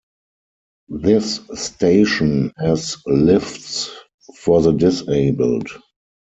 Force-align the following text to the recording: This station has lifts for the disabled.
This 0.89 1.41
station 1.53 2.51
has 2.57 2.97
lifts 3.05 3.91
for 4.39 4.59
the 4.63 4.71
disabled. 4.71 5.67